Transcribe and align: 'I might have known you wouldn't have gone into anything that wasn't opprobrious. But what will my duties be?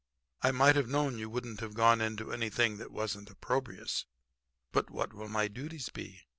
'I 0.41 0.51
might 0.53 0.75
have 0.75 0.89
known 0.89 1.19
you 1.19 1.29
wouldn't 1.29 1.59
have 1.59 1.75
gone 1.75 2.01
into 2.01 2.31
anything 2.31 2.77
that 2.77 2.89
wasn't 2.89 3.29
opprobrious. 3.29 4.05
But 4.71 4.89
what 4.89 5.13
will 5.13 5.29
my 5.29 5.47
duties 5.47 5.89
be? 5.89 6.21